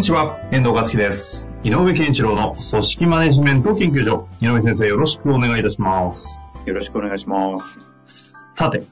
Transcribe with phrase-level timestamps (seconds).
[0.00, 1.50] にちは、遠藤和樹です。
[1.62, 4.28] 井上健一郎の組織マネジメント研究所。
[4.40, 6.40] 井上先生、よろしくお願いいたします。
[6.64, 8.50] よろしくお願いします。
[8.54, 8.84] さて、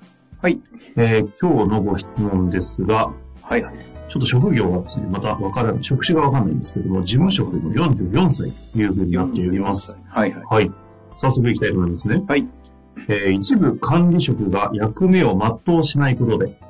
[0.43, 0.61] はい。
[0.97, 3.63] えー今日のご質問ですが、はい。
[3.63, 9.97] ちょっと職業がですね、またわからない、職種がわかんないんですけども、事務職の44歳というふうになっております。
[10.11, 10.45] はいはい。
[10.45, 10.71] はい。
[11.17, 12.23] 早速いきたいと思いますね。
[12.29, 12.47] はい。
[13.09, 16.61] えー一部管理職が役目を全うしないことで、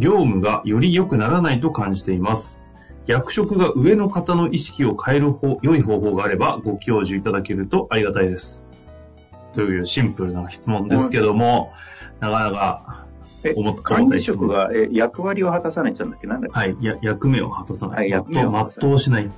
[0.00, 2.60] 業務がより良くならないと感じています。
[3.08, 8.62] 役職が上の方の意識を変える方、良い方法があればご教授いただけるとありがたいです。
[9.54, 11.72] というシンプルな質問ですけども、
[12.20, 13.06] なかなか
[13.44, 16.26] え思った管理職が役割を果たさないって言ったんだっけ？
[16.26, 17.96] なんだっけはい、や役目を果たさない。
[17.96, 19.30] はい役目を果たさない全うしない。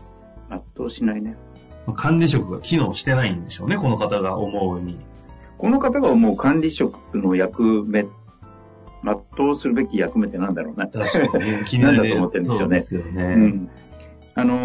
[0.76, 1.36] 全うしないね。
[1.94, 4.98] 管理職が機能してないんでしょうね、この方が思うに。
[5.58, 8.06] この方が思う管理職の役目、
[9.02, 10.86] 全うするべき役目ってなんだろうな。
[10.86, 11.38] 確か
[11.72, 13.22] になんだと思ってるんでしょうねそうですよね。
[13.22, 13.70] うん。
[14.34, 14.56] あの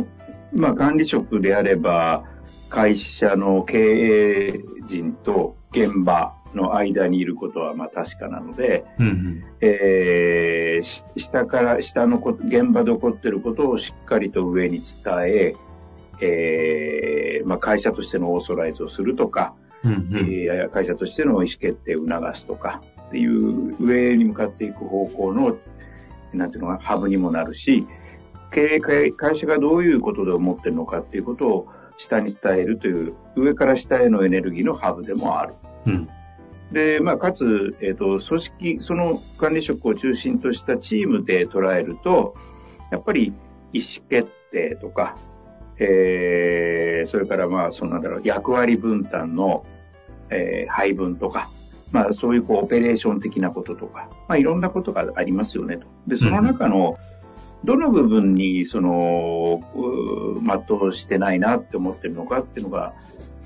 [0.00, 0.06] ー
[0.52, 2.24] まあ管理職であれば、
[2.70, 15.54] 会社の経営陣と現場の間にいることはまあ確かなので、うんうんえーし下から、下のこ現場で起こっていることをしっかりと上に伝え、
[16.20, 25.56] えーまあ、会社としてのオーソライズをするとか、うんうんえー会社としての意思決定を促すとかっていう上に向かっていく方向の、
[26.32, 27.86] なんていうのか、ハブにもなるし、
[28.50, 35.54] 経営会会社がどういうことで思ってるのかっていうことを下に伝えるという、上から下へのエネルギーのハブでもある。
[35.86, 36.08] うん
[36.72, 42.34] で、まあ、かつ、えっ、と、組織、その管理職を中心としたチームで捉えると、
[42.90, 43.32] やっぱり
[43.72, 45.16] 意思決定とか、
[45.78, 49.64] えー、それからまあ、そのなんだろう、役割分担の、
[50.30, 51.48] えー配分とか、
[51.90, 55.86] まあ、そういうこう、オペレーション的なこととか、まあ、いろんなことがありますよねと。
[56.06, 56.98] で、その中の、
[57.64, 59.62] どの部分に、その、
[60.44, 62.92] 全うしてないなって思ってるのかっていうのが、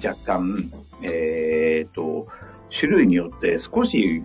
[0.05, 0.71] 若干、
[1.03, 2.27] えー、と、
[2.77, 4.23] 種類によって少し、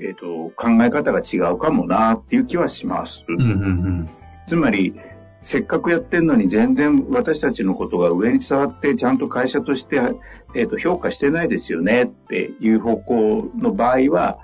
[0.00, 3.24] えっ、と、考え方が違うかもなっていう気はします。
[3.28, 4.10] うんうんうん
[4.48, 4.94] つまり、
[5.42, 10.00] せっかくやってんのに全然私たちのことが上に伝わってちゃんと会社として、
[10.54, 14.38] えー、と評価してないですよねっていう方向の場合は、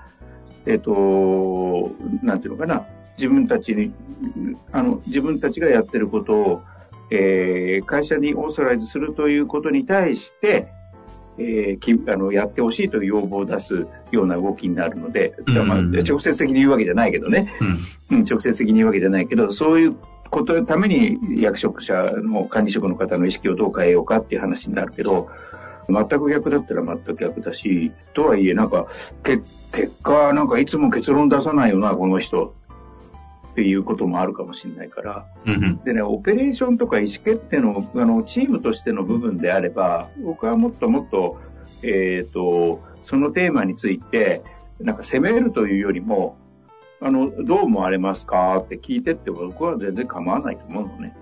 [0.65, 1.91] えっ、と、
[2.23, 2.85] なんていうのかな、
[3.17, 3.93] 自分たちに、
[4.71, 6.61] あの、自分たちがやってることを、
[7.11, 10.69] えー会社にオーソライズするということに対して、
[11.37, 15.67] えーきあのやってほしいという要望を出すような動きになるので、うん。
[15.67, 17.47] まあ、直接的に言うわけじゃないけどね、
[18.09, 18.17] うん。
[18.17, 19.95] うん、直接的に言うわけじゃないけど、そういう
[20.29, 25.29] ことのために役職者の管理職の方の意識をどう変えようかっていう話になるけど、
[25.87, 28.87] 全く逆だったら全く逆だし、とはいえなんか、
[29.23, 32.53] け結果、なんかいつも結論出さないよな、この人。
[33.51, 35.25] っていうこともあるかもしれないから。
[35.45, 41.39] うんうんでね、オペレーションとか意思決定の、あの、チームとしての部分であれば、僕はもっともっと、
[41.81, 44.43] えっ、と、そのテーマについて、
[44.81, 46.37] なんか責めるというよりも、
[47.01, 48.57] あの、どう思われますか？
[48.57, 51.15] って聞いてって僕は全然構わないと思うのね。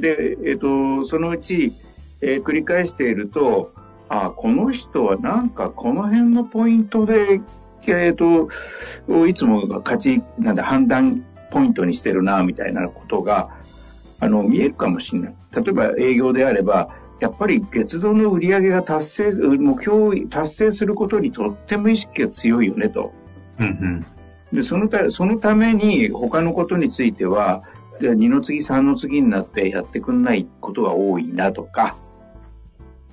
[0.00, 1.72] で、えっ、と、そのうち、
[2.20, 3.72] えー繰り返していると、
[4.08, 7.40] あ、この人はなんかこの辺のポイントで、
[7.86, 8.48] えっ、と、
[9.26, 13.48] いつも勝ち、なんだ、判断ポイントにしてるな、みたいなことが、
[14.18, 15.34] あの、見えるかもしれない。
[15.54, 16.90] 例えば営業であれば、
[17.20, 23.12] やっぱり月度の売り上げが達成、目標を達成することにとっても意識が強いよね、と。
[23.58, 24.06] うんうん
[24.52, 27.62] で、そのた、そのために他のことについては、
[28.00, 31.96] で二の次三の次になってやってくんないことが多いなとか、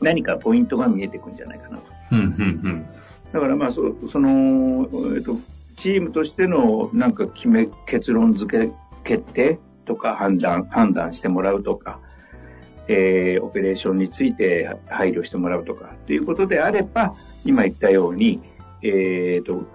[0.01, 1.83] 何かポイントが見えてくんじゃないかなと。
[2.11, 2.85] うんうん
[3.33, 5.37] だからまあそ、その、えっと、
[5.75, 8.71] チームとしてのなんか決め、結論付け、
[9.03, 11.99] 決定とか判断、判断してもらうとか、
[12.87, 18.41] えー、オペレーションについて配慮してもらうとか、ということであれば、今言ったように、
[18.81, 19.65] えっ、と、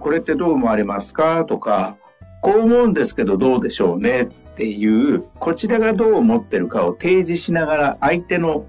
[0.00, 1.44] これってどう思われますか？
[1.44, 1.96] とか、
[2.42, 4.26] こう思うんですけどどうでしょうねっ
[4.56, 8.66] ていう、こちらがどう思ってるかを提示しながら、相手の、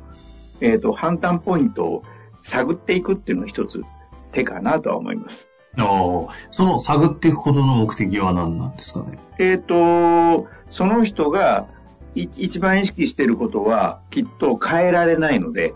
[0.61, 2.03] えっ、と、判断ポイントを
[2.43, 3.83] 探っていくっていうのが一つ
[4.31, 5.47] 手かなとは思います。
[5.77, 9.17] ああ、その探っていくことの目的は何なんですかね？
[9.39, 11.67] えっ、と、その人が
[12.15, 15.73] い一番意識していることはきっと変えられないので、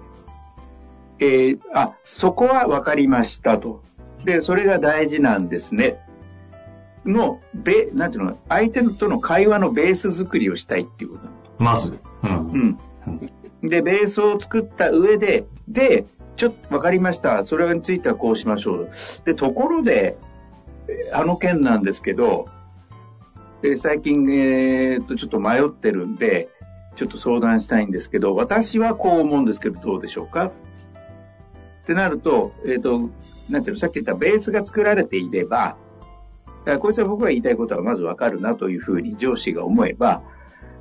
[1.20, 3.84] えーあ、そこは分かりましたと。
[4.26, 5.98] で、それが大事なんですね。
[7.06, 11.64] の、べ、なんていうの、相手との会話のベース作りをしたいっていうこと。
[11.64, 11.98] まず。
[12.24, 12.78] うん。
[13.64, 13.70] うん。
[13.70, 16.06] で、ベースを作った上で、で、
[16.36, 17.44] ちょっと分かりました。
[17.44, 18.90] それについてはこうしましょう。
[19.26, 20.18] で、ところで、
[20.88, 22.48] えあの件なんですけど、
[23.62, 26.50] で最近、えーっと、ちょっと迷ってるんで、
[26.96, 30.52] ちょっと相談したいんですけど、私はこう思うんですけど、どうでしょうか？
[31.90, 33.10] ってなると、えーっと、
[33.50, 35.76] なんていうの、さっき言ったベースが作られていれば、
[36.80, 40.22] こいつは僕が言いたいことはまずわかるなというふうに上司が思えば、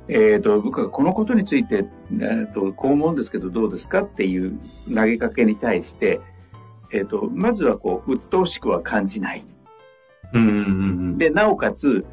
[0.07, 4.59] えっ、と、僕はこのことについて、えー、とこう思うんですけどどうですかっていう
[4.93, 6.21] 投げかけに対して、
[6.91, 9.43] えっ、と、まずはこう、鬱陶しくは感じない。
[10.33, 12.05] うんうんうんで、なおかつ、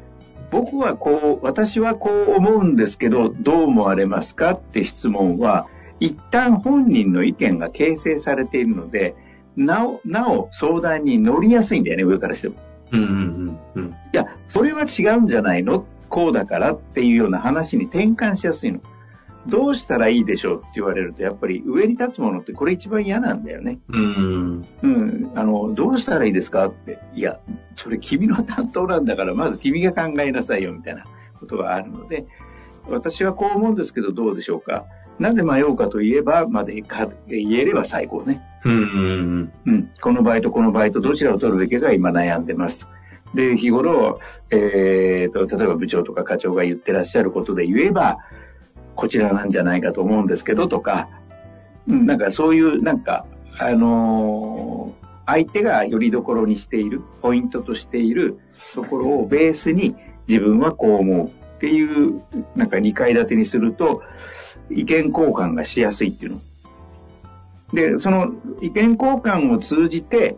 [0.49, 5.67] 僕はこう、私はこう思うんですけど、どう思われますかって質問は、
[5.99, 9.15] 一旦本人の意見が形成されているので、
[9.55, 12.55] なお、なお相談に乗りやすいんだよね、上からしても。
[12.91, 13.89] うんうんうんうん。
[13.89, 15.85] いや、それは違うんじゃないの？
[16.09, 18.79] こうだからっていうような話に転換しやすいの。
[19.47, 23.79] どうしたらいいでしょうって言われると、やっぱり上に立つものってこれ一番嫌なんだよね。
[23.89, 24.65] うん。
[24.83, 25.31] うん。
[25.35, 26.99] あの、どうしたらいいですかって。
[27.13, 27.39] いや、
[27.75, 31.05] それ君の担当なんだから、まず君が考えなさいよみたいな
[31.39, 32.25] ことがあるので、
[32.89, 34.85] 私はこう思うんですけどどうでしょうか？
[35.19, 38.41] なぜ迷うかといえば、までか言えれば最高ね。
[38.65, 42.87] うんうんこのバイト、このバイト、どちらを取るべきか今悩んでますと。
[43.33, 44.19] で、日頃、
[44.49, 48.19] えーと、例えば部長とか課長が言ってらっしゃることで言えば、
[48.95, 51.09] こちらなんじゃないかと思うんですけどとか、
[51.87, 53.25] うん、なんかそういう、なんか、
[53.59, 58.39] あのー相手がよりどころにしている、ポイントとしている
[58.73, 59.93] ところをベースに
[60.27, 62.21] 自分はこう思うっていう、
[62.55, 64.01] なんか2階建てにすると、
[64.69, 66.41] 意見交換がしやすいっていうの。
[67.73, 70.37] で、その意見交換を通じて、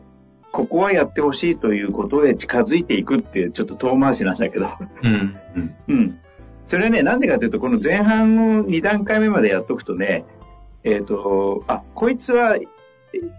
[0.51, 4.67] ここはやってほしいということへ近づいていくっていうちょっと遠回しなんだけど。
[5.03, 5.75] うんうん。
[5.87, 6.19] うん。
[6.67, 10.25] それはね、なんでかというと、この前半を2段階目までやっとくとね、
[10.83, 12.67] えっ、と、あ、こいつはい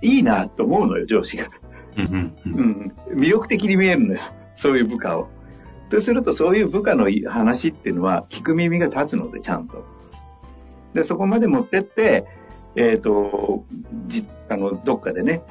[0.02, 1.48] いなと思うのよ、上司が。
[1.96, 2.92] うんうん。
[3.10, 4.20] 魅力的に見えるのよ、
[4.56, 5.28] そういう部下を。
[5.90, 9.84] とすると、そういう部下の話っていうのは、聞く耳が立つので、ちゃんと。
[10.94, 12.26] で、そこまで持ってって、
[12.76, 13.64] えっ、と、
[14.06, 15.42] じ、あの、どっかでね、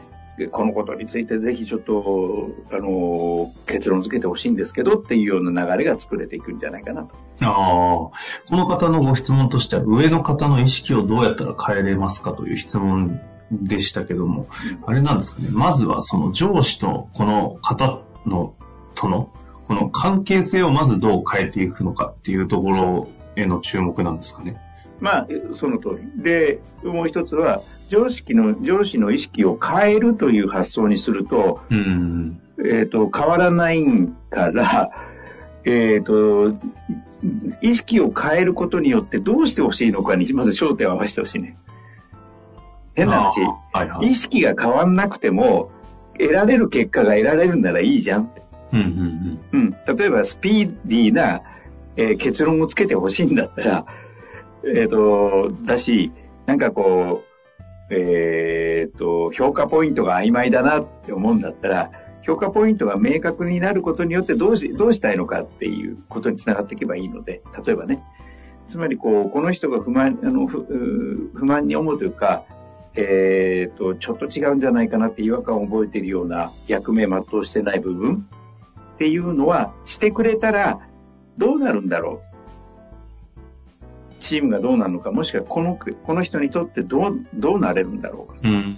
[0.47, 7.09] このことについてぜひちょっと、あの、結論付けてほしいんですけどっていうような流れが作れていくんじゃないかなと。
[7.41, 8.13] ああ、こ
[8.51, 13.19] の方のご質問としては、上の方の意識をどうやったら変えれますかという質問
[13.51, 14.47] でしたけども、
[14.85, 18.53] あれなんですかね、まずはその上司とこの方の、
[18.95, 19.33] との、
[19.67, 24.57] この関係性をまずどう変えていくのかっていうところへの注目なんですかね。
[24.99, 26.23] まあ、その通り。
[26.23, 32.41] で、もう一つは、上司の、上司の意識を変えるという発想にすると、うん。
[32.63, 33.85] えっ、と、変わらない
[34.29, 34.91] から、
[35.65, 36.53] えっ、と、
[37.61, 41.57] 意識を変えることによってどうしてほしいのかに、まず焦点を合わせてほしいね。
[42.95, 43.41] 変な話。
[43.73, 44.07] はいはい。
[44.07, 45.71] 意識が変わんなくても、
[46.17, 48.41] 得られる結果が得られるならいいじゃんって。
[48.73, 48.79] うん
[49.53, 49.97] うんうん。
[49.97, 51.41] 例えば、スピーディーな、
[51.95, 53.85] えー結論をつけてほしいんだったら、
[54.65, 56.11] えっ、と、だし、
[56.45, 57.23] なんかこ
[57.89, 61.91] う、えっ、と、評価ポイントが曖昧だなって思うんだったら、
[62.23, 68.03] 評価ポイントが明確になることによってどうし、どうしたいのかっていうことにつながっていけばいいので、例えばね、
[68.67, 72.43] つまりこう、この人が不満、あの、不満に思うというか、
[72.95, 78.27] えっ、と、ちょっと違うんじゃないかなって違和感を覚えているような役目全うしてない部分
[78.95, 80.79] っていうのはしてくれたら
[81.37, 82.28] どうなるんだろう
[84.29, 88.39] チームがどうなるのか、もしくはこの、この人にとってどう、どうなれるんだろうか。
[88.43, 88.53] うん。
[88.53, 88.77] うん。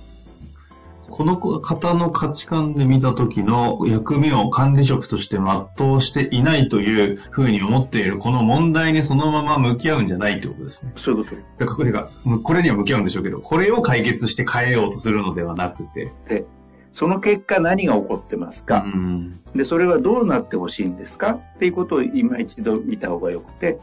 [1.10, 5.38] この方の価値観で見た時の役目を管理職として
[5.78, 10.94] 全うしていないというふうに思っているこの問題にそのまま向き合うんじゃないってことですね。
[10.96, 11.36] そういうこと。
[11.36, 12.08] だからこれが、
[12.44, 16.14] これには向き合うんでしょうけど、これを解決して変えようとするのではなくて。
[16.30, 16.46] で、
[16.94, 19.42] その結果何が起こってますか、うん。
[19.54, 23.80] で、それはどうなってほしいんですかっていうことを今一度見た方がよくて、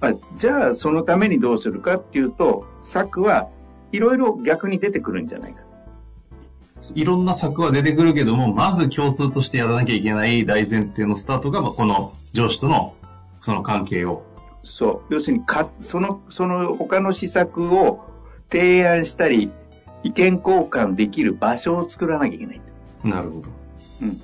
[0.00, 3.48] あじゃあそのためにどうするかっていうと、策は
[3.92, 5.60] いろいろ逆に出てくるんじゃないか。
[6.94, 12.94] いろんな策は出てくるけども、まず共通としてやらなきゃいけない大前提のスタートが、まあこの上司との
[13.42, 14.22] その関係を。
[14.64, 15.14] そう。
[15.14, 18.00] 要するにか、その、その他の施策を
[18.50, 19.50] 提案したり、
[20.02, 22.60] 意見交換できる場所を作らなきゃいけない。
[23.04, 23.48] なるほど。
[24.02, 24.20] うん。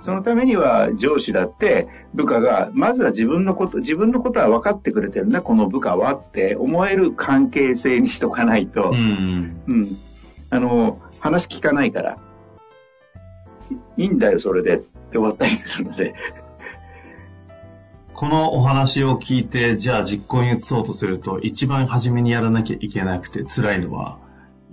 [0.00, 9.62] そのためには上司だって部下が、まずは自分のこと、自分のことは分かってくれてるんだ、この部下はって思える関係性にしとかないと、うんうん。
[9.66, 9.86] うん。
[10.50, 12.18] あの、話聞かないから、
[13.96, 16.14] いいんだよ、それでって終わったりするので、
[18.14, 24.18] このお話を聞いて、じゃあ実行に移そうとすると、一番初めにやらなきゃいけなくて辛いのは、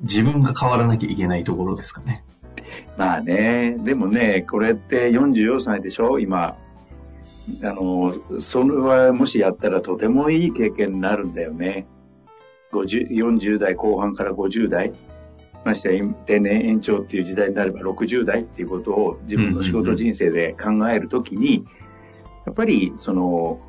[0.02, 2.24] 自分が変わらなきゃいけないところですかね。
[3.00, 6.58] まあね、でもね、これって44歳でしょ、今。
[7.64, 11.88] あの、それはもしやったらとてもいい経験になるんだよね。
[12.74, 14.92] 50 40代後半から50代。
[15.64, 21.64] ましてや定年延長っていう時代になれば60代っていうことを自分の仕事人生で考えるときに、
[22.46, 23.62] やっぱりその、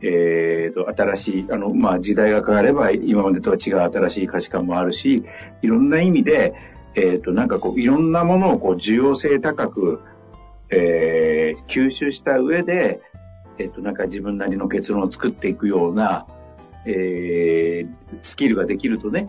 [0.00, 5.24] えー、と、新しい、あの、まあ、時代が変われば今までとは違う新しい価値観もあるし、
[5.62, 6.54] いろんな意味で、
[6.96, 10.00] えっ、と、なんかこう、いろんなものをこう、需要性高く、
[10.70, 13.00] えー吸収した上で、
[13.58, 16.26] えっ、と、なんか自分なりの結論を作っていくような、
[16.86, 19.28] えースキルができるとね、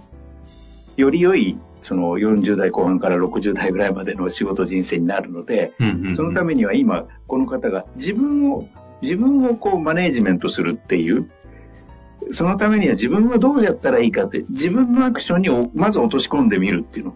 [0.95, 8.67] より良い、その40代後半から60代ぐらいまでの仕事人生になるので、うんうんうんそのためには今、この方が自分を、
[9.01, 11.29] 自分をこうマネージメントするっていう、
[12.31, 17.15] そのためには自分はどうやったらいいかって、自分のアクションにおまず落とし込んでみるっていうの。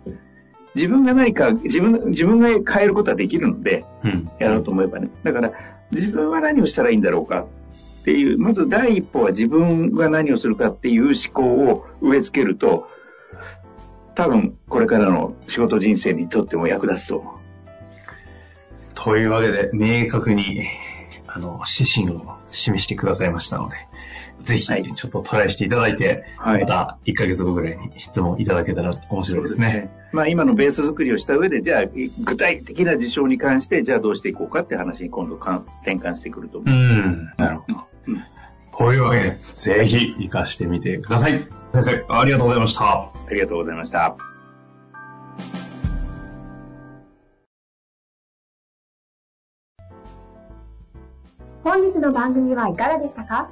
[0.75, 5.09] 自分が何か、自分、自分が変えることはできるので、うんやろうと思えばね。
[5.23, 5.51] だから、
[5.91, 7.45] 自分は何をしたらいいんだろうか
[8.01, 12.89] っていう、まず第一歩は自分が何をするかっていう思考を植え付けると、
[14.15, 17.33] 多分これからの仕事人生にとっても役立つと思う。
[18.95, 20.63] というわけで、明確に、
[21.27, 23.75] あの、指針を示してくださいましたので、
[24.43, 29.89] ぜひ、はいちょっとトライしていただいて、はいまた1ヶ月後ぐらいに質問いただけたら面白いですね。
[30.11, 31.83] まあ今のベース作りをした上で、じゃあ
[32.23, 36.75] 具体的な事象に関して、じゃあどうしていこうかって話に今度かん転換してくると思う。
[36.75, 37.87] うん、なるほど。
[38.07, 38.23] うん
[38.73, 41.33] こういうわけで、ぜひ活かしてみてください。
[41.73, 42.83] 先生、ありがとうございました。
[42.85, 44.15] ありがとうございました。
[51.63, 53.51] 本日の番組はいかがでしたか？